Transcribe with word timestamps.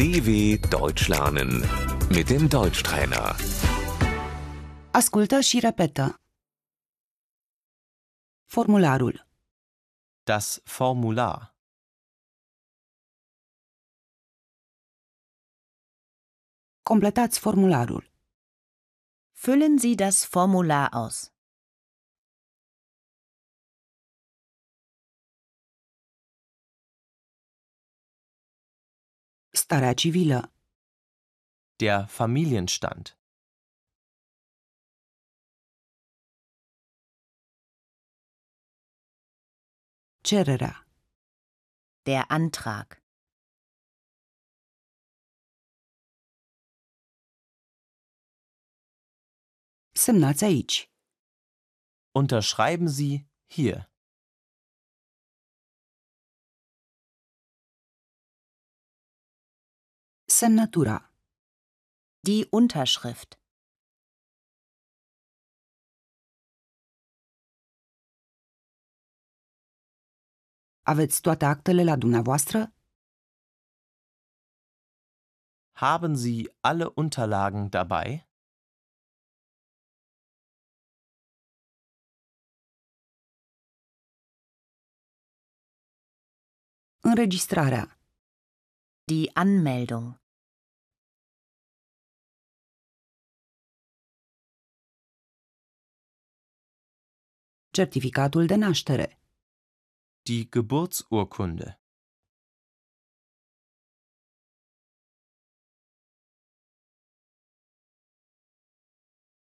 DW 0.00 0.30
Deutsch 0.70 1.08
lernen 1.08 1.50
mit 2.16 2.26
dem 2.28 2.48
Deutschtrainer. 2.48 3.36
Ascultă 4.92 5.40
și 5.40 5.58
repetă. 5.58 6.20
Formularul. 8.44 9.26
Das 10.22 10.60
Formular. 10.64 11.54
Completați 16.82 17.38
formularul. 17.38 18.10
Füllen 19.32 19.78
Sie 19.78 19.94
das 19.94 20.24
Formular 20.24 20.88
aus. 20.92 21.32
Starea 29.72 29.94
civilă. 29.94 30.52
Der 31.76 32.06
Familienstand. 32.08 33.18
Cererea. 40.28 40.86
Der 42.02 42.24
Antrag. 42.28 42.88
Semnați 49.92 50.44
aici. 50.44 50.90
Unterschreiben 52.12 52.88
Sie 52.88 53.28
hier. 53.46 53.89
Semnătura. 60.38 61.12
Die 62.20 62.46
Unterschrift. 62.50 63.30
Aveți 70.82 71.20
toate 71.20 71.44
actele 71.44 71.84
la 71.84 71.96
dumneavoastră? 71.96 72.74
Haben 75.72 76.14
Sie 76.14 76.56
alle 76.60 76.86
Unterlagen 76.94 77.68
dabei? 77.68 78.28
Înregistrarea. 87.00 87.99
Die 89.10 89.30
Anmeldung. 89.34 90.20
Certificatul 97.70 98.46
de 98.46 98.54
naștere. 98.54 99.20
Die 100.22 100.48
Geburtsurkunde. 100.48 101.80